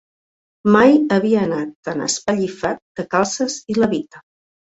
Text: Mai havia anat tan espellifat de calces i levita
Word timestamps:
Mai 0.75 0.95
havia 1.17 1.43
anat 1.47 1.75
tan 1.89 2.01
espellifat 2.07 2.81
de 3.03 3.07
calces 3.13 3.59
i 3.75 3.77
levita 3.83 4.27